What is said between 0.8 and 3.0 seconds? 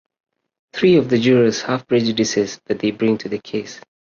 of the jurors have prejudices that they